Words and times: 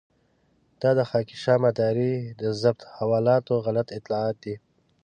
دا 0.81 0.89
د 0.99 1.01
خاکيشاه 1.09 1.59
مداري 1.65 2.15
د 2.41 2.43
ضبط 2.61 2.81
حوالاتو 2.97 3.53
غلط 3.65 3.87
اطلاعات 3.97 4.35
دي. 4.43 4.55